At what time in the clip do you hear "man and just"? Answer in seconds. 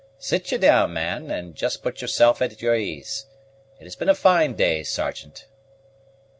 0.93-1.83